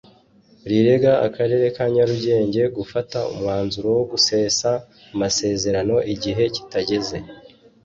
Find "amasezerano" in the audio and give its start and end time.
5.13-5.95